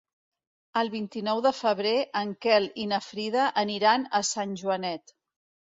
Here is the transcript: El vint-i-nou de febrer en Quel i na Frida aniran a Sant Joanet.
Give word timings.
El 0.81 0.89
vint-i-nou 0.93 1.41
de 1.47 1.51
febrer 1.57 1.93
en 2.23 2.33
Quel 2.47 2.67
i 2.85 2.89
na 2.95 3.01
Frida 3.11 3.47
aniran 3.67 4.11
a 4.23 4.27
Sant 4.35 4.61
Joanet. 4.65 5.21